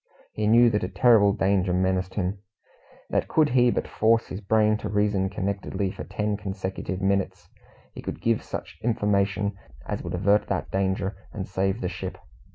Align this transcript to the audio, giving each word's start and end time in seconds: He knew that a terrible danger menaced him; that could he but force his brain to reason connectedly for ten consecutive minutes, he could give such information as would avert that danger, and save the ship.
He 0.33 0.47
knew 0.47 0.71
that 0.71 0.83
a 0.83 0.87
terrible 0.89 1.31
danger 1.31 1.73
menaced 1.73 2.15
him; 2.15 2.39
that 3.11 3.27
could 3.27 3.49
he 3.49 3.69
but 3.69 3.87
force 3.87 4.25
his 4.25 4.41
brain 4.41 4.75
to 4.77 4.89
reason 4.89 5.29
connectedly 5.29 5.91
for 5.91 6.03
ten 6.05 6.37
consecutive 6.37 7.01
minutes, 7.03 7.49
he 7.93 8.01
could 8.01 8.19
give 8.19 8.41
such 8.41 8.79
information 8.81 9.55
as 9.85 10.01
would 10.01 10.15
avert 10.15 10.47
that 10.47 10.71
danger, 10.71 11.15
and 11.31 11.47
save 11.47 11.81
the 11.81 11.87
ship. 11.87 12.17